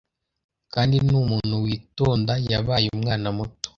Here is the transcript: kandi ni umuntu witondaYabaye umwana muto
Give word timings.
kandi 0.73 0.95
ni 1.05 1.13
umuntu 1.23 1.55
witondaYabaye 1.63 2.87
umwana 2.97 3.27
muto 3.37 3.67